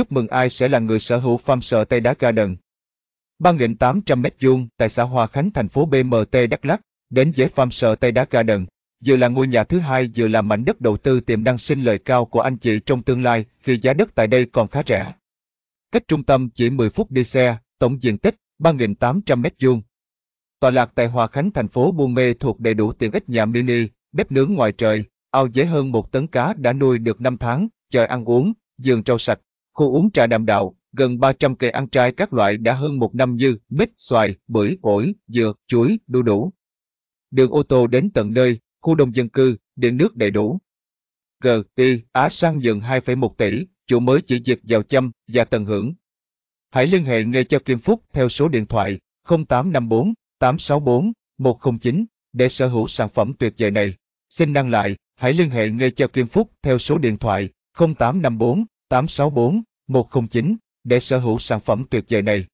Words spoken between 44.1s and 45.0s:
chỉ việc vào